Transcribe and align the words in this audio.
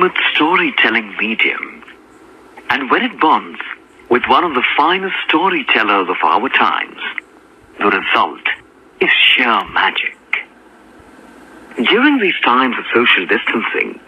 ultimate 0.00 0.22
storytelling 0.34 1.14
medium. 1.18 1.84
And 2.70 2.90
when 2.90 3.02
it 3.02 3.20
bonds 3.20 3.60
with 4.08 4.22
one 4.28 4.44
of 4.44 4.54
the 4.54 4.64
finest 4.76 5.14
storytellers 5.28 6.08
of 6.08 6.16
our 6.24 6.48
times, 6.48 7.00
the 7.78 7.86
result 7.86 8.40
is 9.00 9.10
sheer 9.10 9.62
magic. 9.72 10.16
During 11.76 12.18
these 12.18 12.38
times 12.42 12.76
of 12.78 12.84
social 12.94 13.26
distancing, 13.26 14.00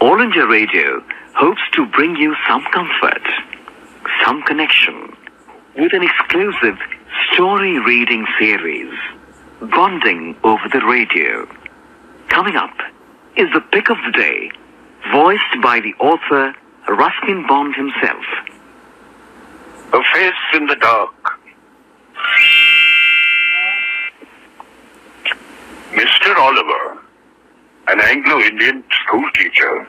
All 0.00 0.20
India 0.20 0.46
Radio 0.46 1.04
hopes 1.34 1.62
to 1.74 1.86
bring 1.86 2.16
you 2.16 2.34
some 2.48 2.64
comfort, 2.72 3.22
some 4.24 4.42
connection, 4.42 5.14
with 5.76 5.92
an 5.92 6.02
exclusive 6.02 6.78
story 7.32 7.78
reading 7.78 8.26
series, 8.40 8.92
Bonding 9.60 10.36
over 10.42 10.68
the 10.72 10.84
Radio. 10.84 11.48
Coming 12.28 12.56
up 12.56 12.76
is 13.36 13.48
the 13.54 13.60
pick 13.60 13.88
of 13.88 13.98
the 14.04 14.12
day, 14.12 14.50
voiced 15.10 15.62
by 15.62 15.80
the 15.80 15.94
author 15.98 16.54
Ruskin 16.88 17.46
Bond 17.46 17.74
himself. 17.74 18.24
A 19.92 20.02
face 20.14 20.32
in 20.54 20.66
the 20.66 20.76
dark. 20.76 21.14
Mr. 25.92 26.36
Oliver, 26.36 26.98
an 27.88 28.00
Anglo-Indian 28.00 28.82
school 29.04 29.24
teacher, 29.34 29.86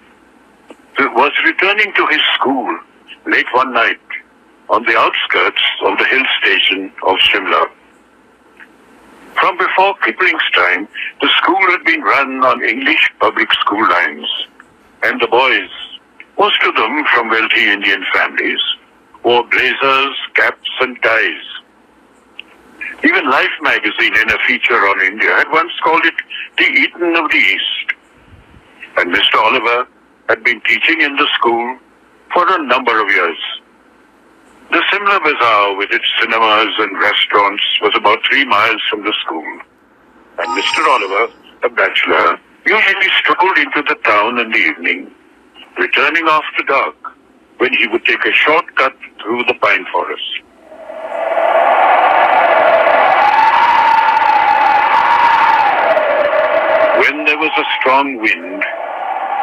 was 0.99 1.31
returning 1.45 1.93
to 1.95 2.07
his 2.07 2.21
school 2.35 2.77
late 3.25 3.45
one 3.53 3.73
night 3.73 3.99
on 4.69 4.83
the 4.83 4.97
outskirts 4.97 5.61
of 5.85 5.97
the 5.97 6.05
hill 6.05 6.23
station 6.41 6.91
of 7.07 7.15
Shimla. 7.17 7.69
From 9.35 9.57
before 9.57 9.95
Kipling's 10.03 10.49
time, 10.53 10.87
the 11.21 11.29
school 11.41 11.61
had 11.71 11.83
been 11.85 12.01
run 12.01 12.43
on 12.43 12.63
English 12.63 13.11
public 13.19 13.51
school 13.53 13.87
lines, 13.89 14.27
and 15.03 15.19
the 15.21 15.27
boys, 15.27 15.69
most 16.39 16.61
of 16.63 16.75
them 16.75 17.03
from 17.13 17.29
wealthy 17.29 17.69
Indian 17.69 18.03
families, 18.13 18.59
wore 19.23 19.45
blazers, 19.47 20.15
caps, 20.33 20.69
and 20.79 20.97
ties. 21.03 21.43
Even 23.03 23.29
Life 23.29 23.51
magazine, 23.61 24.15
in 24.15 24.29
a 24.31 24.39
feature 24.47 24.79
on 24.87 25.01
India, 25.01 25.29
had 25.35 25.51
once 25.51 25.73
called 25.83 26.05
it 26.05 26.13
the 26.57 26.63
Eden 26.63 27.15
of 27.15 27.29
the 27.29 27.37
East. 27.37 27.87
And 28.97 29.13
Mr. 29.13 29.35
Oliver 29.43 29.87
had 30.29 30.43
been 30.43 30.61
teaching 30.61 31.01
in 31.01 31.15
the 31.17 31.27
school 31.35 31.77
for 32.33 32.45
a 32.47 32.63
number 32.63 33.01
of 33.01 33.09
years. 33.09 33.37
The 34.71 34.81
Simla 34.91 35.19
Bazaar, 35.19 35.75
with 35.75 35.91
its 35.91 36.05
cinemas 36.19 36.73
and 36.79 36.97
restaurants, 36.97 37.63
was 37.81 37.93
about 37.95 38.19
three 38.29 38.45
miles 38.45 38.81
from 38.89 39.03
the 39.03 39.13
school. 39.21 39.59
And 40.39 40.47
Mr. 40.57 40.87
Oliver, 40.87 41.33
a 41.63 41.69
bachelor, 41.69 42.39
usually 42.65 43.09
strolled 43.19 43.57
into 43.57 43.83
the 43.87 43.95
town 44.03 44.39
in 44.39 44.51
the 44.51 44.57
evening, 44.57 45.11
returning 45.77 46.25
after 46.27 46.63
dark, 46.63 46.95
when 47.57 47.73
he 47.73 47.87
would 47.87 48.05
take 48.05 48.23
a 48.25 48.31
shortcut 48.31 48.95
through 49.21 49.43
the 49.45 49.53
pine 49.55 49.85
forest. 49.91 50.23
When 56.99 57.25
there 57.25 57.37
was 57.37 57.51
a 57.57 57.65
strong 57.79 58.17
wind, 58.17 58.63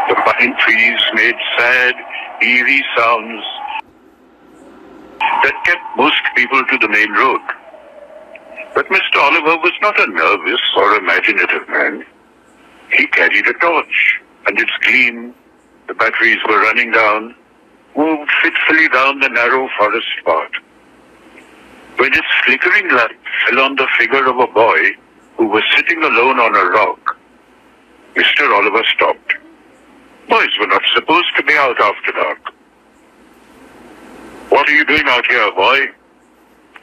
the 0.09 0.15
pine 0.15 0.57
trees 0.59 1.01
made 1.15 1.37
sad, 1.59 1.95
eerie 2.43 2.85
sounds 2.97 3.45
that 5.43 5.55
kept 5.65 5.83
most 5.97 6.23
people 6.37 6.63
to 6.65 6.79
the 6.79 6.89
main 6.89 7.13
road. 7.13 7.41
But 8.75 8.87
Mr. 8.87 9.17
Oliver 9.17 9.57
was 9.59 9.73
not 9.83 9.99
a 10.01 10.07
nervous 10.07 10.61
or 10.77 10.95
imaginative 10.97 11.69
man. 11.69 12.05
He 12.93 13.07
carried 13.09 13.47
a 13.47 13.53
torch, 13.55 14.21
and 14.47 14.59
its 14.59 14.73
gleam, 14.83 15.35
the 15.87 15.95
batteries 15.95 16.39
were 16.49 16.61
running 16.61 16.91
down, 16.91 17.35
moved 17.97 18.31
fitfully 18.43 18.89
down 18.89 19.21
the 19.21 19.29
narrow 19.29 19.69
forest 19.79 20.09
path. 20.25 20.51
When 21.97 22.13
its 22.13 22.27
flickering 22.45 22.89
light 22.91 23.17
fell 23.47 23.61
on 23.61 23.77
the 23.77 23.87
figure 23.99 24.27
of 24.27 24.39
a 24.39 24.47
boy 24.47 24.93
who 25.37 25.47
was 25.47 25.63
sitting 25.77 26.03
alone 26.03 26.41
on 26.41 26.57
a 26.57 26.65
rock, 26.71 27.17
Mr. 28.15 28.53
Oliver 28.55 28.83
stopped. 28.95 29.35
Boys 30.29 30.51
were 30.59 30.67
not 30.67 30.83
supposed 30.95 31.37
to 31.37 31.43
be 31.43 31.55
out 31.55 31.81
after 31.81 32.13
dark. 32.13 32.53
What 34.49 34.69
are 34.69 34.73
you 34.73 34.85
doing 34.85 35.05
out 35.07 35.27
here, 35.27 35.53
boy? 35.53 35.87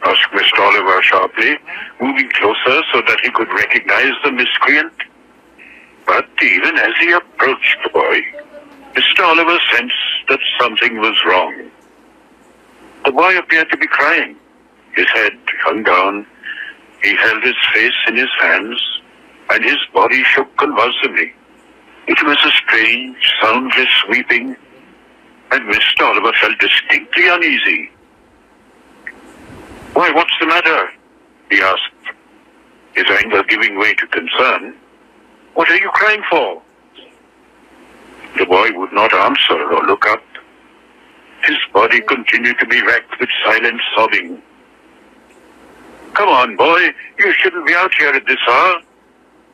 asked 0.06 0.32
Mr. 0.32 0.60
Oliver 0.60 1.02
sharply, 1.02 1.58
moving 2.00 2.30
closer 2.32 2.82
so 2.94 3.02
that 3.08 3.20
he 3.24 3.32
could 3.32 3.50
recognize 3.50 4.14
the 4.24 4.32
miscreant. 4.32 4.94
But 6.08 6.26
even 6.42 6.78
as 6.78 6.94
he 7.00 7.12
approached 7.12 7.78
the 7.84 7.90
boy, 7.90 8.22
Mr. 8.94 9.26
Oliver 9.26 9.60
sensed 9.72 9.94
that 10.30 10.40
something 10.60 10.98
was 11.00 11.16
wrong. 11.28 11.70
The 13.06 13.12
boy 13.12 13.38
appeared 13.38 13.70
to 13.70 13.78
be 13.78 13.88
crying. 13.88 14.38
His 14.96 15.08
head 15.14 15.34
hung 15.64 15.84
down. 15.84 16.26
He 17.04 17.16
held 17.16 17.44
his 17.44 17.56
face 17.74 17.94
in 18.08 18.16
his 18.16 18.30
hands, 18.40 18.82
and 19.52 19.64
his 19.64 19.78
body 19.94 20.24
shook 20.24 20.56
convulsively. 20.58 21.34
It 22.08 22.24
was 22.26 22.38
a 22.44 22.52
strange, 22.52 23.18
soundless 23.42 24.04
weeping, 24.10 24.56
and 25.52 25.62
Mr. 25.70 26.08
Oliver 26.08 26.32
felt 26.42 26.58
distinctly 26.58 27.28
uneasy. 27.28 27.92
Why, 29.94 30.10
what's 30.12 30.34
the 30.40 30.48
matter? 30.48 30.90
he 31.52 31.62
asked, 31.62 32.16
his 32.94 33.06
anger 33.24 33.44
giving 33.44 33.78
way 33.78 33.94
to 33.94 34.08
concern. 34.08 34.76
What 35.58 35.72
are 35.72 35.78
you 35.78 35.90
crying 35.90 36.22
for? 36.30 36.62
The 38.38 38.46
boy 38.46 38.70
would 38.76 38.94
not 38.94 39.12
answer 39.12 39.60
or 39.60 39.88
look 39.88 40.06
up. 40.06 40.22
His 41.46 41.58
body 41.74 42.00
continued 42.02 42.60
to 42.60 42.68
be 42.68 42.80
racked 42.84 43.20
with 43.20 43.28
silent 43.44 43.82
sobbing. 43.96 44.40
Come 46.14 46.30
on, 46.30 46.58
boy, 46.58 46.94
you 47.18 47.34
shouldn't 47.40 47.66
be 47.66 47.74
out 47.74 47.92
here 47.96 48.10
at 48.10 48.28
this 48.28 48.38
hour. 48.48 48.82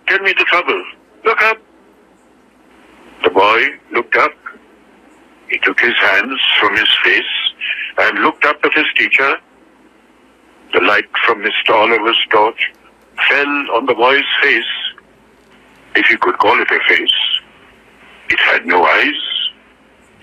Tell 0.08 0.20
me 0.20 0.34
the 0.38 0.44
trouble. 0.44 0.84
Look 1.24 1.42
up. 1.42 1.58
The 3.24 3.30
boy 3.30 3.62
looked 3.94 4.18
up. 4.18 4.36
He 5.48 5.58
took 5.60 5.80
his 5.80 5.96
hands 6.02 6.38
from 6.60 6.76
his 6.76 6.90
face 7.02 7.34
and 8.00 8.20
looked 8.20 8.44
up 8.44 8.58
at 8.66 8.74
his 8.74 8.88
teacher. 8.98 9.38
The 10.74 10.82
light 10.82 11.10
from 11.26 11.42
Mr. 11.44 11.74
Oliver's 11.74 12.20
torch 12.30 12.74
fell 13.30 13.72
on 13.72 13.86
the 13.86 13.94
boy's 13.94 14.26
face, 14.42 14.83
if 15.96 16.10
you 16.10 16.18
could 16.18 16.38
call 16.40 16.60
it 16.60 16.72
a 16.72 16.80
face. 16.88 17.42
It 18.30 18.40
had 18.40 18.66
no 18.66 18.84
eyes, 18.84 19.50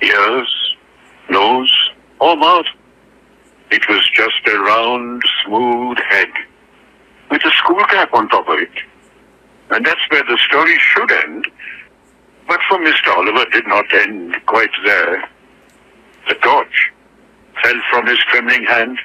ears, 0.03 0.77
nose, 1.29 1.91
or 2.21 2.37
mouth. 2.37 2.67
It 3.71 3.89
was 3.89 4.09
just 4.13 4.47
a 4.47 4.59
round, 4.59 5.23
smooth 5.45 5.99
head 6.09 6.31
with 7.31 7.45
a 7.45 7.51
school 7.51 7.85
cap 7.85 8.13
on 8.13 8.29
top 8.29 8.49
of 8.49 8.59
it. 8.59 8.73
And 9.71 9.87
that's 9.87 10.01
where 10.09 10.25
the 10.25 10.39
story 10.39 10.77
should 10.79 11.13
end. 11.13 11.47
But 12.49 12.61
for 12.69 12.79
Mr. 12.79 13.17
Oliver 13.17 13.49
did 13.51 13.67
not 13.69 13.93
end 13.95 14.35
quite 14.47 14.71
there. 14.85 15.29
The 16.29 16.35
torch 16.35 16.91
fell 17.63 17.81
from 17.91 18.07
his 18.07 18.19
trembling 18.29 18.65
hand. 18.65 18.99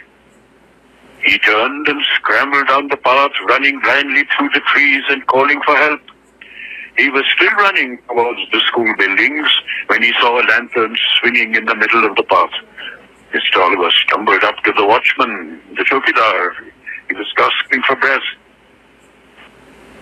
He 1.24 1.38
turned 1.40 1.88
and 1.88 2.02
scrambled 2.16 2.68
down 2.68 2.88
the 2.88 2.97
path, 2.97 3.32
running 3.47 3.80
blindly 3.82 4.24
through 4.36 4.50
the 4.53 4.62
trees 4.74 5.03
and 5.09 5.26
calling 5.28 5.62
for 5.66 5.76
help. 5.76 6.02
He 6.97 7.09
was 7.09 7.25
still 7.35 7.51
running 7.57 8.00
towards 8.07 8.39
the 8.51 8.59
school 8.67 8.94
buildings 8.97 9.47
when 9.88 10.01
he 10.01 10.13
saw 10.22 10.39
a 10.39 10.44
lantern 10.44 10.95
swinging 11.19 11.56
in 11.56 11.66
the 11.66 11.75
middle 11.75 12.06
of 12.06 12.16
the 12.16 12.23
path. 12.23 12.51
Mr. 13.33 13.61
Oliver 13.61 13.91
stumbled 13.91 14.44
up 14.44 14.56
to 14.63 14.72
the 14.72 14.85
watchman, 14.85 15.59
the 15.75 15.84
chowkidar. 15.84 16.51
He 17.09 17.16
was 17.16 17.28
gasping 17.35 17.81
for 17.84 17.97
breath. 17.97 18.22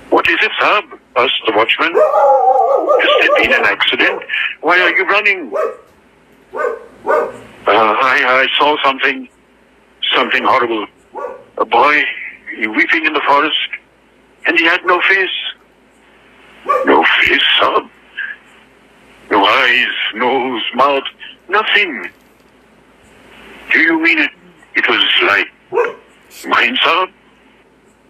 What 0.09 0.29
is 0.29 0.37
it, 0.41 0.51
Sahib? 0.59 0.99
asked 1.15 1.41
the 1.47 1.53
watchman. 1.53 1.93
Has 1.93 3.09
there 3.21 3.35
been 3.41 3.53
an 3.53 3.65
accident? 3.65 4.23
Why 4.61 4.79
are 4.79 4.95
you 4.95 5.05
running? 5.05 5.51
Uh, 6.53 7.71
I, 7.71 8.45
I 8.45 8.47
saw 8.59 8.75
something, 8.83 9.27
something 10.13 10.44
horrible. 10.44 10.85
A 11.57 11.65
boy 11.65 12.03
weeping 12.75 13.06
in 13.06 13.13
the 13.13 13.21
forest, 13.25 13.57
and 14.45 14.59
he 14.59 14.65
had 14.65 14.85
no 14.85 15.01
face. 15.01 15.29
Face, 17.21 17.42
Sahib. 17.60 17.89
No 19.31 19.45
eyes, 19.45 19.88
nose, 20.15 20.63
mouth, 20.75 21.04
nothing. 21.50 22.10
Do 23.71 23.80
you 23.80 24.00
mean 24.01 24.19
it? 24.19 24.31
It 24.75 24.88
was 24.88 25.04
like 25.27 25.48
mine, 26.48 26.77
Sahib? 26.83 27.10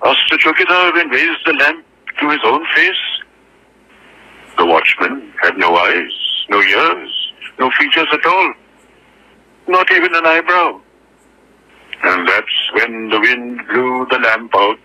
asked 0.05 0.29
the 0.29 0.37
chowkidar 0.37 0.99
and 0.99 1.11
raised 1.11 1.45
the 1.45 1.53
lamp 1.53 1.85
to 2.19 2.29
his 2.29 2.39
own 2.43 2.65
face. 2.75 3.03
The 4.57 4.65
watchman 4.65 5.33
had 5.41 5.57
no 5.57 5.75
eyes, 5.75 6.11
no 6.49 6.61
ears, 6.61 7.31
no 7.59 7.71
features 7.79 8.07
at 8.11 8.25
all, 8.25 8.53
not 9.67 9.91
even 9.91 10.13
an 10.13 10.25
eyebrow. 10.25 10.81
And 12.03 12.27
that's 12.27 12.71
when 12.73 13.09
the 13.09 13.19
wind 13.19 13.61
blew 13.67 14.05
the 14.11 14.19
lamp 14.19 14.51
out. 14.55 14.79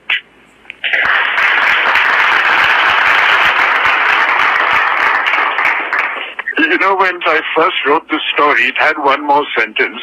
You 6.79 6.87
know, 6.87 6.95
when 6.95 7.19
I 7.27 7.41
first 7.57 7.75
wrote 7.87 8.09
this 8.09 8.21
story, 8.33 8.69
it 8.69 8.79
had 8.79 8.99
one 8.99 9.27
more 9.27 9.45
sentence, 9.59 9.99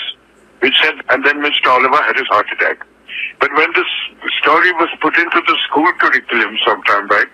which 0.60 0.76
said, 0.84 0.96
and 1.08 1.26
then 1.26 1.40
Mr. 1.40 1.68
Oliver 1.68 2.04
had 2.04 2.18
his 2.18 2.28
heart 2.28 2.48
attack. 2.52 2.86
But 3.40 3.50
when 3.56 3.72
this 3.76 3.88
story 4.42 4.74
was 4.74 4.90
put 5.00 5.16
into 5.16 5.40
the 5.48 5.56
school 5.70 5.88
curriculum 6.02 6.58
sometime 6.68 7.08
back, 7.08 7.28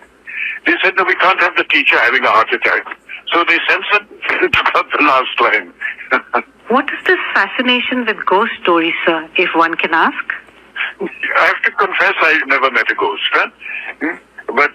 they 0.64 0.74
said, 0.80 0.94
no, 0.96 1.02
we 1.02 1.16
can't 1.16 1.40
have 1.40 1.56
the 1.56 1.64
teacher 1.64 1.98
having 1.98 2.22
a 2.22 2.28
heart 2.28 2.52
attack. 2.52 2.86
So 3.34 3.42
they 3.48 3.58
censored 3.66 4.06
the 4.52 5.02
last 5.02 5.40
line. 5.40 5.72
What 6.68 6.84
is 6.92 7.04
this 7.04 7.18
fascination 7.34 8.06
with 8.06 8.24
ghost 8.24 8.52
stories, 8.62 8.94
sir, 9.04 9.28
if 9.36 9.50
one 9.56 9.74
can 9.74 9.92
ask? 9.92 10.24
I 11.00 11.46
have 11.46 11.62
to 11.64 11.70
confess 11.72 12.14
I 12.20 12.38
never 12.46 12.70
met 12.70 12.88
a 12.88 12.94
ghost, 12.94 13.22
huh? 13.32 13.50
Hmm? 14.00 14.16
but 14.54 14.72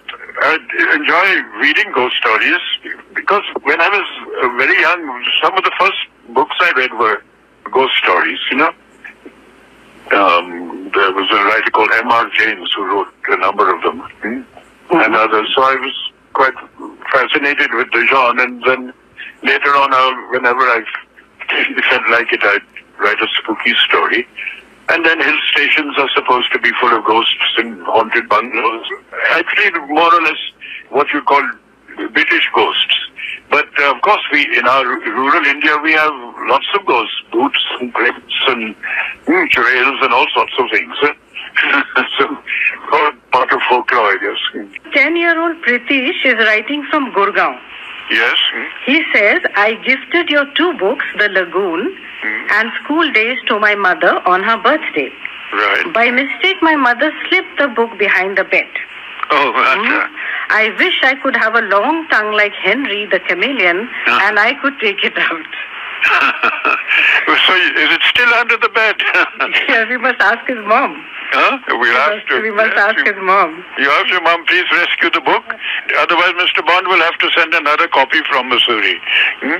I 0.47 0.55
enjoy 0.95 1.59
reading 1.59 1.91
ghost 1.93 2.15
stories 2.15 2.61
because 3.13 3.43
when 3.63 3.81
I 3.81 3.89
was 3.89 4.07
uh, 4.43 4.57
very 4.57 4.79
young, 4.79 5.25
some 5.43 5.57
of 5.57 5.63
the 5.65 5.71
first 5.77 5.97
books 6.29 6.55
I 6.61 6.71
read 6.71 6.93
were 6.93 7.21
ghost 7.69 7.93
stories, 7.97 8.39
you 8.49 8.57
know. 8.57 8.71
Um, 10.15 10.89
there 10.93 11.11
was 11.11 11.27
a 11.31 11.43
writer 11.43 11.69
called 11.71 11.91
M.R. 11.91 12.29
James 12.29 12.71
who 12.73 12.85
wrote 12.85 13.13
a 13.27 13.37
number 13.37 13.75
of 13.75 13.81
them 13.83 13.99
hmm? 13.99 14.41
and 14.95 15.15
others. 15.15 15.51
So 15.53 15.63
I 15.63 15.75
was 15.75 16.11
quite 16.31 16.55
fascinated 17.11 17.73
with 17.73 17.91
the 17.91 18.07
genre 18.07 18.41
and 18.41 18.63
then 18.63 18.93
later 19.43 19.75
on, 19.75 19.93
I'll, 19.93 20.31
whenever 20.31 20.61
I 20.61 20.81
felt 21.89 22.09
like 22.09 22.31
it, 22.31 22.41
I'd 22.43 22.63
write 22.99 23.21
a 23.21 23.27
spooky 23.37 23.73
story. 23.85 24.25
And 24.89 25.05
then 25.05 25.19
hill 25.19 25.39
stations 25.51 25.95
are 25.97 26.09
supposed 26.15 26.51
to 26.53 26.59
be 26.59 26.71
full 26.79 26.95
of 26.95 27.03
ghosts 27.05 27.53
and 27.57 27.81
haunted 27.83 28.29
bungalows. 28.29 28.85
Actually, 29.31 29.79
more 29.87 30.13
or 30.13 30.21
less 30.21 30.39
what 30.89 31.07
you 31.13 31.21
call 31.23 31.43
British 32.13 32.49
ghosts. 32.55 32.95
But 33.49 33.67
uh, 33.79 33.95
of 33.95 34.01
course, 34.01 34.21
we 34.31 34.43
in 34.57 34.65
our 34.67 34.85
rural 34.85 35.45
India 35.45 35.77
we 35.83 35.93
have 35.93 36.13
lots 36.47 36.67
of 36.75 36.85
ghosts, 36.85 37.15
boots 37.31 37.63
and 37.79 37.93
crypts 37.93 38.35
and 38.47 38.75
mm, 39.25 39.49
trails 39.49 39.97
and 40.01 40.13
all 40.13 40.27
sorts 40.33 40.53
of 40.59 40.65
things. 40.71 40.95
so, 42.19 42.37
part 43.31 43.51
of 43.51 43.59
folklore, 43.69 44.13
I 44.13 44.17
guess. 44.21 44.67
Ten-year-old 44.93 45.63
Pritish 45.63 46.25
is 46.25 46.35
writing 46.35 46.85
from 46.89 47.11
Gurgaon. 47.11 47.59
Yes. 48.09 48.37
He 48.85 49.03
says, 49.13 49.41
I 49.55 49.73
gifted 49.85 50.29
your 50.29 50.45
two 50.55 50.73
books, 50.77 51.05
The 51.17 51.29
Lagoon 51.29 51.97
and 52.23 52.71
School 52.83 53.11
Days, 53.11 53.37
to 53.47 53.59
my 53.59 53.75
mother 53.75 54.19
on 54.27 54.43
her 54.43 54.57
birthday. 54.57 55.11
Right. 55.53 55.93
By 55.93 56.11
mistake, 56.11 56.57
my 56.61 56.75
mother 56.75 57.11
slipped 57.27 57.57
the 57.57 57.67
book 57.67 57.97
behind 57.97 58.37
the 58.37 58.43
bed. 58.43 58.67
Oh, 59.29 59.49
uh, 59.51 60.07
I 60.49 60.73
wish 60.79 61.01
I 61.03 61.15
could 61.15 61.35
have 61.35 61.55
a 61.55 61.61
long 61.61 62.07
tongue 62.07 62.31
like 62.33 62.53
Henry 62.53 63.05
the 63.07 63.19
chameleon 63.19 63.89
Uh. 64.07 64.19
and 64.23 64.39
I 64.39 64.53
could 64.61 64.79
take 64.79 65.03
it 65.03 65.17
out. 65.17 65.45
so 67.27 67.53
is 67.55 67.89
it 67.91 68.01
still 68.07 68.31
under 68.35 68.57
the 68.57 68.69
bed? 68.69 68.95
yeah, 69.69 69.87
we 69.89 69.97
must 69.97 70.19
ask 70.21 70.47
his 70.47 70.59
mom. 70.63 70.95
huh? 71.35 71.59
We'll 71.75 71.91
have 71.93 72.25
to. 72.27 72.41
we 72.41 72.51
must 72.51 72.71
yes, 72.75 72.95
ask 72.95 73.05
his 73.05 73.19
mom. 73.21 73.63
You 73.77 73.89
ask 73.91 74.07
your 74.07 74.21
mom, 74.21 74.45
please 74.45 74.63
rescue 74.71 75.09
the 75.11 75.19
book. 75.21 75.43
Otherwise, 75.99 76.33
Mr. 76.39 76.65
Bond 76.65 76.87
will 76.87 77.01
have 77.03 77.17
to 77.19 77.27
send 77.35 77.53
another 77.53 77.87
copy 77.89 78.23
from 78.31 78.49
Mussoorie. 78.49 78.99
Hmm? 79.43 79.59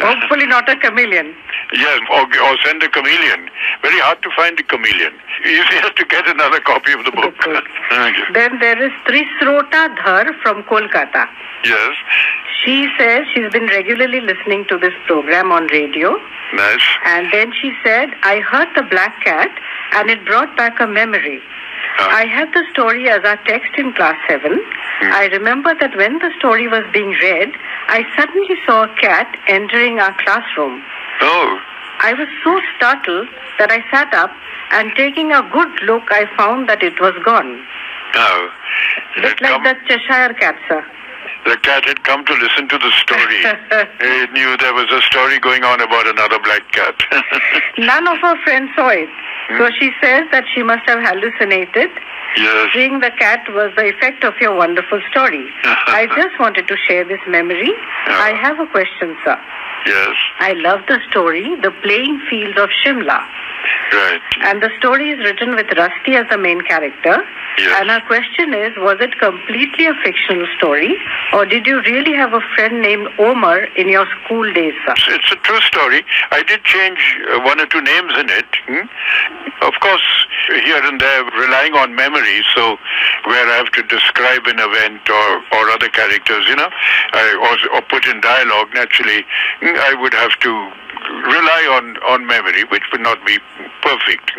Hopefully 0.00 0.46
not 0.46 0.68
a 0.68 0.76
chameleon. 0.76 1.36
yes, 1.74 2.00
or, 2.10 2.24
or 2.24 2.56
send 2.64 2.82
a 2.82 2.88
chameleon. 2.88 3.50
Very 3.82 3.98
hard 4.00 4.22
to 4.22 4.30
find 4.34 4.58
a 4.58 4.62
chameleon. 4.62 5.12
Easier 5.44 5.90
to 5.92 6.04
get 6.08 6.26
another 6.26 6.60
copy 6.60 6.92
of 6.92 7.04
the 7.04 7.12
book. 7.12 7.34
Good. 7.44 7.64
Thank 7.90 8.16
you. 8.16 8.24
Then 8.32 8.58
there 8.60 8.80
is 8.82 8.92
Trisrota 9.04 9.94
Dhar 9.96 10.32
from 10.42 10.62
Kolkata. 10.64 11.28
Yes, 11.64 11.96
She 12.64 12.88
says 12.98 13.24
she's 13.34 13.50
been 13.52 13.66
regularly 13.66 14.20
listening 14.20 14.64
to 14.68 14.78
this 14.78 14.94
program 15.06 15.52
on 15.52 15.66
radio. 15.68 16.16
nice. 16.54 16.80
And 17.04 17.32
then 17.32 17.52
she 17.60 17.72
said, 17.84 18.10
I 18.22 18.40
heard 18.40 18.68
the 18.74 18.82
black 18.82 19.22
cat 19.24 19.50
and 19.92 20.10
it 20.10 20.24
brought 20.24 20.56
back 20.56 20.80
a 20.80 20.86
memory. 20.86 21.40
I 22.00 22.26
had 22.26 22.52
the 22.52 22.62
story 22.70 23.08
as 23.08 23.24
our 23.24 23.38
text 23.44 23.72
in 23.76 23.92
class 23.92 24.16
7. 24.28 24.52
Hmm. 24.52 25.12
I 25.12 25.26
remember 25.26 25.74
that 25.80 25.96
when 25.96 26.18
the 26.18 26.30
story 26.38 26.68
was 26.68 26.84
being 26.92 27.10
read, 27.10 27.50
I 27.88 28.04
suddenly 28.16 28.54
saw 28.66 28.84
a 28.84 28.94
cat 28.96 29.36
entering 29.48 29.98
our 29.98 30.14
classroom. 30.22 30.82
oh, 31.22 31.60
I 32.00 32.14
was 32.14 32.28
so 32.44 32.60
startled 32.76 33.28
that 33.58 33.72
I 33.72 33.82
sat 33.90 34.14
up 34.14 34.30
and 34.70 34.92
taking 34.94 35.32
a 35.32 35.42
good 35.52 35.82
look, 35.82 36.04
I 36.10 36.26
found 36.36 36.68
that 36.68 36.82
it 36.82 37.00
was 37.00 37.14
gone. 37.24 37.64
no. 38.14 38.50
It 39.16 39.22
Just 39.22 39.40
like 39.40 39.62
the 39.64 39.74
Cheshire 39.88 40.34
cat, 40.34 40.56
sir. 40.68 40.84
The 41.44 41.56
cat 41.62 41.84
had 41.84 42.02
come 42.04 42.24
to 42.26 42.34
listen 42.34 42.68
to 42.68 42.78
the 42.78 42.90
story. 43.02 43.40
it 44.00 44.32
knew 44.32 44.56
there 44.58 44.74
was 44.74 44.90
a 44.90 45.00
story 45.02 45.38
going 45.38 45.64
on 45.64 45.80
about 45.80 46.06
another 46.06 46.38
black 46.38 46.70
cat. 46.72 46.96
None 47.78 48.06
of 48.06 48.18
her 48.18 48.36
friends 48.44 48.70
saw 48.76 48.88
it. 48.88 49.08
So 49.56 49.66
hmm? 49.66 49.74
she 49.78 49.90
says 50.02 50.24
that 50.32 50.44
she 50.54 50.62
must 50.62 50.84
have 50.88 51.00
hallucinated. 51.00 51.90
yes. 52.36 52.70
Seeing 52.74 53.00
the 53.00 53.10
cat 53.18 53.48
was 53.48 53.72
the 53.76 53.88
effect 53.88 54.24
of 54.24 54.34
your 54.40 54.54
wonderful 54.54 55.00
story. 55.10 55.48
I 55.64 56.06
just 56.16 56.38
wanted 56.38 56.68
to 56.68 56.76
share 56.76 57.04
this 57.04 57.20
memory. 57.26 57.72
I 58.06 58.36
have 58.40 58.60
a 58.60 58.66
question, 58.66 59.16
sir. 59.24 59.40
Yes. 59.86 60.14
I 60.40 60.52
love 60.54 60.80
the 60.88 60.98
story, 61.10 61.56
The 61.62 61.70
Playing 61.82 62.20
Fields 62.28 62.58
of 62.58 62.70
Shimla. 62.70 63.26
Right. 63.92 64.20
And 64.42 64.62
the 64.62 64.70
story 64.78 65.10
is 65.10 65.18
written 65.20 65.54
with 65.54 65.66
Rusty 65.76 66.14
as 66.14 66.26
the 66.30 66.38
main 66.38 66.60
character. 66.62 67.24
Yes. 67.58 67.80
And 67.80 67.90
our 67.90 68.00
question 68.06 68.54
is, 68.54 68.76
was 68.78 68.98
it 69.00 69.18
completely 69.18 69.86
a 69.86 69.94
fictional 70.04 70.46
story? 70.56 70.94
Or 71.32 71.44
did 71.44 71.66
you 71.66 71.80
really 71.82 72.14
have 72.14 72.32
a 72.32 72.40
friend 72.54 72.80
named 72.80 73.08
Omar 73.18 73.64
in 73.76 73.88
your 73.88 74.06
school 74.24 74.46
days, 74.52 74.74
sir? 74.86 74.92
It's, 74.92 75.08
it's 75.08 75.32
a 75.32 75.36
true 75.42 75.60
story. 75.62 76.04
I 76.30 76.42
did 76.44 76.62
change 76.64 77.18
uh, 77.32 77.40
one 77.40 77.60
or 77.60 77.66
two 77.66 77.80
names 77.80 78.12
in 78.18 78.30
it. 78.30 78.46
hmm? 78.68 78.86
Of 79.66 79.74
course, 79.80 80.06
here 80.64 80.80
and 80.84 81.00
there, 81.00 81.24
relying 81.24 81.74
on 81.74 81.96
memory. 81.96 82.44
So, 82.54 82.78
where 83.26 83.46
I 83.50 83.56
have 83.56 83.72
to 83.72 83.82
describe 83.82 84.46
an 84.46 84.60
event 84.60 85.02
or, 85.10 85.28
or 85.58 85.70
other 85.70 85.88
characters, 85.88 86.46
you 86.46 86.54
know, 86.54 86.68
I, 87.12 87.34
or, 87.42 87.76
or 87.76 87.82
put 87.82 88.06
in 88.06 88.20
dialogue, 88.20 88.68
naturally, 88.72 89.24
hmm, 89.60 89.67
I 89.76 89.94
would 90.00 90.14
have 90.14 90.32
to 90.40 90.50
rely 91.28 91.62
on, 91.72 91.96
on 92.08 92.26
memory, 92.26 92.64
which 92.64 92.82
would 92.92 93.00
not 93.00 93.24
be 93.24 93.38
perfect. 93.82 94.32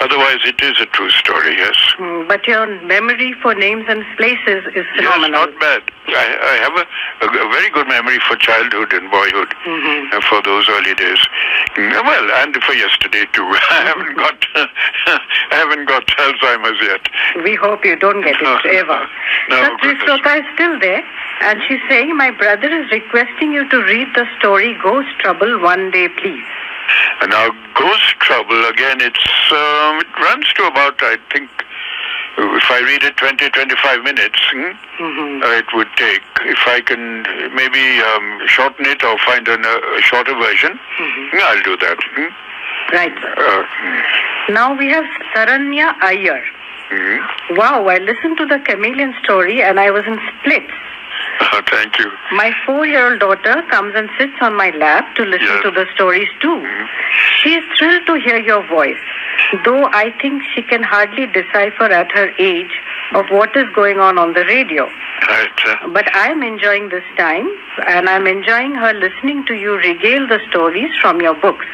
Otherwise, 0.00 0.38
it 0.44 0.60
is 0.62 0.80
a 0.80 0.86
true 0.86 1.10
story, 1.10 1.54
yes. 1.56 1.76
Mm, 1.98 2.26
But 2.26 2.46
your 2.46 2.66
memory 2.84 3.34
for 3.42 3.54
names 3.54 3.84
and 3.88 4.04
places 4.16 4.64
is 4.74 4.86
Yes, 4.96 4.96
phenomenal. 4.96 5.46
not 5.46 5.60
bad. 5.60 5.82
I, 6.08 6.26
I 6.42 6.54
have 6.64 6.74
a, 6.74 6.84
a, 7.26 7.46
a 7.46 7.48
very 7.52 7.70
good 7.70 7.86
memory 7.86 8.18
for 8.26 8.34
childhood 8.36 8.92
and 8.92 9.10
boyhood, 9.10 9.54
Mm-hmm. 9.64 10.16
uh, 10.16 10.20
for 10.28 10.42
those 10.42 10.68
early 10.68 10.94
days. 10.94 11.20
Mm, 11.76 11.92
Well, 12.04 12.26
and 12.42 12.56
for 12.64 12.72
yesterday 12.72 13.26
too. 13.32 13.44
I 13.70 13.80
haven't 13.94 14.16
got, 14.16 14.38
I 14.56 15.20
haven't 15.54 15.86
got 15.86 16.06
Alzheimer's 16.06 16.80
yet. 16.82 17.06
We 17.44 17.54
hope 17.54 17.84
you 17.84 17.94
don't 17.96 18.22
get 18.22 18.36
it 18.40 18.66
ever. 18.74 19.06
No, 19.50 19.56
so 19.64 19.76
goodness. 19.82 20.02
Trisrota 20.02 20.38
is 20.40 20.46
still 20.54 20.78
there, 20.80 21.04
and 21.40 21.60
she's 21.66 21.80
saying, 21.88 22.16
My 22.16 22.30
brother 22.30 22.68
is 22.68 22.90
requesting 22.90 23.52
you 23.52 23.68
to 23.68 23.76
read 23.84 24.08
the 24.14 24.26
story 24.38 24.76
Ghost 24.82 25.08
Trouble 25.18 25.60
one 25.60 25.90
day, 25.90 26.08
please. 26.08 26.44
And 27.22 27.30
now, 27.30 27.50
Ghost 27.74 28.18
Trouble 28.20 28.64
again. 28.66 29.00
It's 29.00 29.28
um, 29.52 30.00
it 30.00 30.10
runs 30.20 30.52
to 30.54 30.64
about 30.64 31.00
I 31.02 31.16
think. 31.32 31.50
If 32.38 32.70
I 32.70 32.80
read 32.80 33.02
it 33.02 33.16
20, 33.18 33.50
25 33.50 34.02
minutes, 34.02 34.38
hmm, 34.52 34.72
Mm-hmm. 35.02 35.42
uh, 35.42 35.58
it 35.58 35.66
would 35.74 35.88
take. 35.96 36.22
If 36.42 36.58
I 36.66 36.80
can 36.80 37.22
maybe 37.54 38.00
um, 38.00 38.40
shorten 38.46 38.86
it 38.86 39.02
or 39.04 39.18
find 39.18 39.46
an, 39.48 39.64
uh, 39.64 39.78
a 39.98 40.00
shorter 40.00 40.34
version, 40.34 40.78
Mm-hmm. 40.98 41.36
I'll 41.42 41.62
do 41.62 41.76
that. 41.78 41.98
hmm. 42.14 42.94
Right. 42.94 43.12
Uh, 43.24 43.64
hmm, 43.66 44.54
Now 44.54 44.74
we 44.78 44.88
have 44.88 45.04
Saranya 45.34 45.94
Iyer. 46.00 46.42
hmm. 46.88 47.56
Wow, 47.56 47.86
I 47.88 47.98
listened 47.98 48.38
to 48.38 48.46
the 48.46 48.58
chameleon 48.60 49.12
story 49.22 49.62
and 49.62 49.78
I 49.78 49.90
was 49.90 50.04
in 50.06 50.18
splits. 50.40 50.72
Oh, 51.40 51.60
thank 51.70 51.98
you. 51.98 52.10
My 52.32 52.52
four 52.66 52.86
year 52.86 53.10
old 53.12 53.20
daughter 53.20 53.62
comes 53.70 53.94
and 53.96 54.08
sits 54.18 54.34
on 54.40 54.54
my 54.54 54.70
lap 54.70 55.14
to 55.16 55.22
listen 55.24 55.46
Yes. 55.46 55.62
to 55.64 55.70
the 55.70 55.86
stories 55.94 56.28
too. 56.40 56.48
Mm-hmm. 56.48 56.84
She 57.42 57.54
is 57.54 57.64
thrilled 57.78 58.06
to 58.06 58.14
hear 58.14 58.38
your 58.38 58.66
voice, 58.68 59.00
though 59.64 59.84
I 59.92 60.12
think 60.20 60.42
she 60.54 60.62
can 60.62 60.82
hardly 60.82 61.26
decipher 61.26 61.84
at 61.84 62.12
her 62.12 62.30
age 62.38 62.70
of 63.14 63.26
what 63.30 63.56
is 63.56 63.64
going 63.74 63.98
on 63.98 64.18
on 64.18 64.34
the 64.34 64.44
radio. 64.44 64.84
Right. 65.28 65.50
But 65.92 66.08
I'm 66.14 66.42
enjoying 66.42 66.88
this 66.90 67.04
time 67.16 67.48
and 67.86 68.08
I'm 68.08 68.26
enjoying 68.26 68.74
her 68.74 68.92
listening 68.94 69.44
to 69.46 69.54
you 69.54 69.74
regale 69.76 70.26
the 70.28 70.38
stories 70.50 70.90
from 71.00 71.20
your 71.20 71.34
books. 71.34 71.66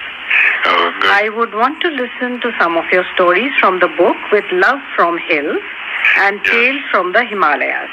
oh, 0.64 0.92
good. 1.00 1.11
I 1.11 1.28
would 1.28 1.54
want 1.54 1.80
to 1.82 1.88
listen 1.88 2.40
to 2.40 2.50
some 2.58 2.76
of 2.76 2.85
your 2.92 3.04
stories 3.14 3.52
from 3.61 3.80
the 3.80 3.88
book 3.99 4.16
with 4.32 4.44
Love 4.52 4.80
from 4.96 5.18
Hills 5.18 5.62
and 6.18 6.40
Yes. 6.44 6.50
Tales 6.52 6.80
from 6.90 7.12
the 7.12 7.25
Himalayas. 7.25 7.90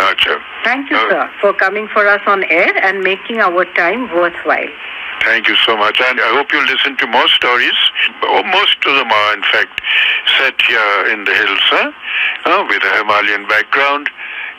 Gotcha. 0.00 0.34
Thank 0.64 0.88
you, 0.90 0.96
Oh. 0.96 1.08
sir, 1.10 1.30
for 1.40 1.52
coming 1.52 1.86
for 1.88 2.06
us 2.08 2.22
on 2.26 2.44
air 2.44 2.72
and 2.86 3.00
making 3.00 3.38
our 3.40 3.64
time 3.80 4.08
worthwhile. 4.14 4.72
Thank 5.24 5.48
you 5.48 5.56
so 5.66 5.76
much. 5.76 6.00
And 6.00 6.18
I 6.18 6.28
hope 6.36 6.50
you'll 6.52 6.64
listen 6.74 6.96
to 6.96 7.06
more 7.06 7.28
stories. 7.28 7.76
Oh, 8.22 8.42
most 8.44 8.78
of 8.86 8.96
them 8.96 9.10
are, 9.12 9.32
in 9.34 9.42
fact, 9.52 9.80
set 10.38 10.56
here 10.62 11.06
in 11.12 11.24
the 11.24 11.34
hills, 11.34 11.60
huh? 11.64 11.92
Uh, 12.46 12.64
with 12.68 12.82
a 12.82 12.96
Himalayan 12.98 13.46
background. 13.46 14.08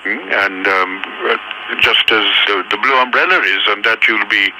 mm, 0.05 0.33
and 0.45 0.65
um, 0.67 1.01
uh, 1.29 1.37
just 1.79 2.05
as 2.11 2.25
the, 2.47 2.63
the 2.71 2.77
Blue 2.77 2.97
Umbrella 2.97 3.37
is, 3.41 3.61
and 3.67 3.83
that 3.85 3.99
you'll 4.07 4.25
be 4.29 4.51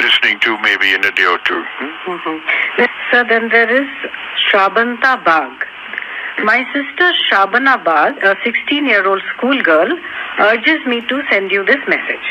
listening 0.00 0.38
to 0.40 0.58
maybe 0.62 0.92
in 0.92 1.04
a 1.04 1.12
day 1.12 1.26
or 1.26 1.38
two. 1.38 1.62
mm. 1.80 1.92
Mm-hmm. 2.06 2.84
So 3.12 3.24
then 3.24 3.48
there 3.50 3.70
is 3.70 3.88
Shrabanta 4.46 5.24
Bag. 5.24 5.66
My 6.38 6.64
sister 6.72 7.12
Shabana 7.30 7.82
Bag, 7.84 8.16
a 8.24 8.34
16-year-old 8.36 9.22
schoolgirl, 9.36 9.98
urges 10.38 10.84
me 10.86 11.00
to 11.08 11.22
send 11.30 11.50
you 11.50 11.64
this 11.64 11.80
message. 11.86 12.26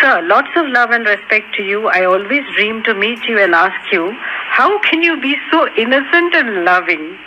Sir, 0.00 0.22
lots 0.22 0.50
of 0.56 0.66
love 0.68 0.90
and 0.90 1.06
respect 1.06 1.54
to 1.54 1.62
you. 1.62 1.88
I 1.88 2.04
always 2.04 2.42
dream 2.54 2.82
to 2.84 2.94
meet 2.94 3.24
you 3.24 3.38
and 3.38 3.54
ask 3.54 3.92
you, 3.92 4.12
how 4.50 4.78
can 4.80 5.02
you 5.02 5.18
be 5.20 5.36
so 5.50 5.66
innocent 5.76 6.34
and 6.34 6.64
loving? 6.64 7.18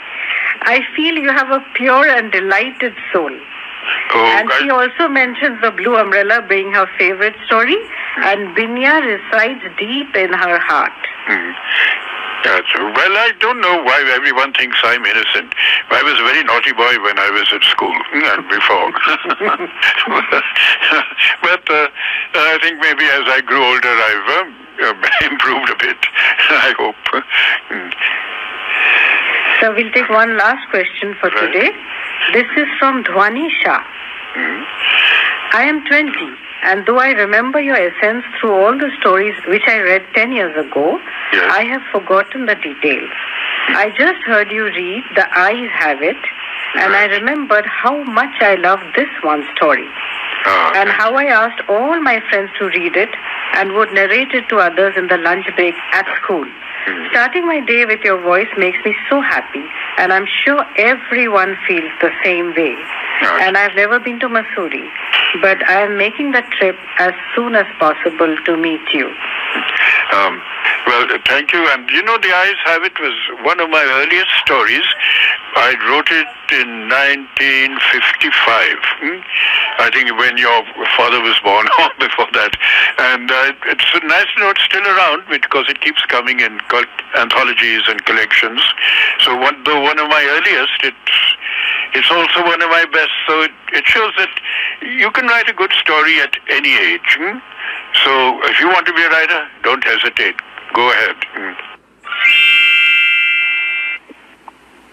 I 0.61 0.81
feel 0.95 1.15
you 1.15 1.29
have 1.29 1.49
a 1.49 1.63
pure 1.73 2.07
and 2.07 2.31
delighted 2.31 2.93
soul. 3.11 3.31
Oh, 3.31 4.25
And 4.25 4.51
I- 4.51 4.59
she 4.59 4.69
also 4.69 5.07
mentions 5.07 5.61
the 5.61 5.71
blue 5.71 5.95
umbrella 5.95 6.41
being 6.47 6.73
her 6.73 6.87
favorite 6.97 7.35
story, 7.45 7.77
and 8.17 8.55
Binya 8.55 9.01
resides 9.01 9.61
deep 9.77 10.15
in 10.15 10.33
her 10.33 10.59
heart. 10.59 10.93
Mm. 11.27 11.55
That's, 12.45 12.69
well, 12.77 13.17
I 13.17 13.33
don't 13.41 13.57
know 13.59 13.81
why 13.81 13.97
everyone 14.13 14.53
thinks 14.53 14.77
I'm 14.83 15.03
innocent. 15.03 15.49
I 15.89 16.03
was 16.05 16.13
a 16.13 16.21
very 16.29 16.43
naughty 16.45 16.73
boy 16.77 16.93
when 17.01 17.17
I 17.17 17.31
was 17.33 17.49
at 17.49 17.63
school 17.65 17.89
and 18.13 18.45
before. 18.45 18.93
but 21.41 21.65
uh, 21.73 21.89
I 22.37 22.59
think 22.61 22.77
maybe 22.79 23.01
as 23.17 23.25
I 23.25 23.41
grew 23.41 23.65
older, 23.65 23.89
I've 23.89 24.29
uh, 24.29 24.93
improved 25.33 25.73
a 25.73 25.77
bit. 25.81 25.97
I 26.53 26.69
hope. 26.77 27.01
Mm. 27.73 27.89
So 29.61 29.73
we'll 29.73 29.91
take 29.91 30.09
one 30.09 30.37
last 30.37 30.69
question 30.69 31.15
for 31.19 31.29
Right. 31.33 31.51
today. 31.51 31.71
This 32.33 32.45
is 32.57 32.67
from 32.77 33.03
Dhwani 33.05 33.49
Shah. 33.63 33.81
I 35.53 35.63
am 35.65 35.83
20, 35.87 36.11
and 36.63 36.85
though 36.85 36.97
I 36.99 37.09
remember 37.11 37.59
your 37.59 37.75
essence 37.75 38.23
through 38.39 38.53
all 38.53 38.77
the 38.77 38.89
stories 38.99 39.35
which 39.47 39.63
I 39.67 39.79
read 39.79 40.05
10 40.15 40.31
years 40.31 40.55
ago, 40.57 40.99
Yes. 41.33 41.51
I 41.51 41.63
have 41.63 41.81
forgotten 41.91 42.45
the 42.45 42.55
details. 42.55 43.09
Hmm. 43.67 43.75
I 43.77 43.89
just 43.97 44.21
heard 44.25 44.51
you 44.51 44.65
read 44.65 45.03
The 45.15 45.27
Eyes 45.37 45.69
Have 45.73 46.01
It, 46.01 46.17
and 46.75 46.95
I 46.95 47.05
remembered 47.07 47.65
how 47.65 48.03
much 48.03 48.33
I 48.41 48.55
loved 48.55 48.85
this 48.95 49.09
one 49.23 49.43
story, 49.55 49.87
Ah, 50.45 50.73
and 50.75 50.89
how 50.89 51.15
I 51.15 51.25
asked 51.25 51.61
all 51.67 51.99
my 52.01 52.21
friends 52.29 52.51
to 52.59 52.65
read 52.67 52.95
it 52.95 53.09
and 53.53 53.73
would 53.73 53.91
narrate 53.91 54.31
it 54.33 54.47
to 54.49 54.57
others 54.57 54.93
in 54.97 55.07
the 55.07 55.17
lunch 55.17 55.45
break 55.55 55.75
at 55.91 56.05
school. 56.21 56.45
Hmm. 56.85 57.05
Starting 57.11 57.45
my 57.47 57.59
day 57.61 57.85
with 57.85 58.01
your 58.03 58.21
voice 58.21 58.47
makes 58.57 58.77
me 58.85 58.95
so 59.09 59.19
happy, 59.21 59.65
and 59.97 60.13
I'm 60.13 60.27
sure 60.27 60.63
everyone 60.77 61.57
feels 61.67 61.91
the 62.01 62.11
same 62.23 62.53
way. 62.55 62.75
Right. 63.21 63.41
And 63.41 63.57
I've 63.57 63.75
never 63.75 63.99
been 63.99 64.19
to 64.19 64.27
Mussoorie, 64.29 64.87
but 65.41 65.67
I 65.67 65.81
am 65.83 65.97
making 65.97 66.31
the 66.31 66.41
trip 66.57 66.77
as 66.99 67.13
soon 67.35 67.55
as 67.55 67.65
possible 67.79 68.35
to 68.45 68.57
meet 68.57 68.81
you. 68.93 69.07
Um, 70.13 70.41
well, 70.87 71.11
uh, 71.11 71.17
thank 71.25 71.51
you. 71.51 71.65
And 71.71 71.89
you 71.89 72.03
know, 72.03 72.17
The 72.17 72.31
Eyes 72.31 72.59
Have 72.65 72.83
It 72.83 72.99
was 72.99 73.15
one 73.43 73.59
of 73.59 73.69
my 73.69 73.83
earliest 73.83 74.31
stories. 74.45 74.85
I 75.55 75.73
wrote 75.89 76.11
it 76.11 76.27
in 76.61 76.89
1955. 76.91 77.79
hmm? 79.01 79.19
I 79.81 79.89
think 79.89 80.11
when 80.19 80.37
your 80.37 80.61
father 80.95 81.21
was 81.21 81.39
born 81.41 81.65
or 81.79 81.89
before 81.97 82.29
that. 82.37 82.53
And 82.99 83.31
uh, 83.31 83.53
it's 83.71 83.87
nice 84.03 84.29
to 84.35 84.39
know 84.39 84.49
it's 84.51 84.63
still 84.63 84.85
around 84.85 85.23
because 85.29 85.65
it 85.69 85.81
keeps 85.81 86.05
coming 86.05 86.39
in 86.39 86.59
anthologies 87.17 87.87
and 87.87 88.03
collections. 88.05 88.61
So 89.23 89.35
one, 89.35 89.63
though 89.63 89.81
one 89.81 89.97
of 89.97 90.07
my 90.09 90.23
earliest, 90.37 90.79
it's, 90.83 91.17
it's 91.95 92.11
also 92.11 92.43
one 92.43 92.61
of 92.61 92.69
my 92.69 92.85
best. 92.91 93.11
So 93.27 93.41
it, 93.41 93.51
it 93.73 93.85
shows 93.87 94.13
that 94.17 94.29
you 94.81 95.09
can 95.11 95.27
write 95.27 95.49
a 95.49 95.53
good 95.53 95.71
story 95.73 96.19
at 96.19 96.35
any 96.49 96.75
age. 96.75 97.17
hmm? 97.17 97.39
So 98.03 98.11
if 98.51 98.59
you 98.59 98.67
want 98.67 98.85
to 98.87 98.93
be 98.93 99.01
a 99.01 99.09
writer, 99.09 99.47
don't 99.63 99.83
hesitate. 99.83 100.35
Go 100.73 100.91
ahead. 100.91 101.15
Mm. 101.35 101.55